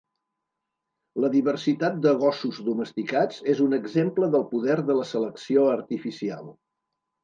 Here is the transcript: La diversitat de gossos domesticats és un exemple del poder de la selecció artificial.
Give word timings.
La 1.23 1.29
diversitat 1.35 1.99
de 2.07 2.15
gossos 2.25 2.63
domesticats 2.71 3.45
és 3.55 3.63
un 3.69 3.79
exemple 3.81 4.33
del 4.39 4.51
poder 4.57 4.83
de 4.93 5.01
la 5.01 5.09
selecció 5.15 5.73
artificial. 5.81 6.57